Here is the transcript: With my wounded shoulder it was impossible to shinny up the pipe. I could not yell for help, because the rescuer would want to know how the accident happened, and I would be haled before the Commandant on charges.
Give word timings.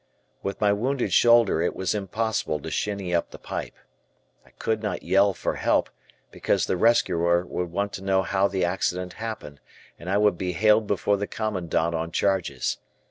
With 0.41 0.59
my 0.59 0.73
wounded 0.73 1.13
shoulder 1.13 1.61
it 1.61 1.75
was 1.75 1.93
impossible 1.93 2.59
to 2.61 2.71
shinny 2.71 3.13
up 3.13 3.29
the 3.29 3.37
pipe. 3.37 3.75
I 4.43 4.49
could 4.49 4.81
not 4.81 5.03
yell 5.03 5.35
for 5.35 5.57
help, 5.57 5.91
because 6.31 6.65
the 6.65 6.75
rescuer 6.75 7.45
would 7.45 7.71
want 7.71 7.93
to 7.93 8.03
know 8.03 8.23
how 8.23 8.47
the 8.47 8.65
accident 8.65 9.13
happened, 9.21 9.59
and 9.99 10.09
I 10.09 10.17
would 10.17 10.39
be 10.39 10.53
haled 10.53 10.87
before 10.87 11.17
the 11.17 11.27
Commandant 11.27 11.93
on 11.93 12.11
charges. 12.11 12.79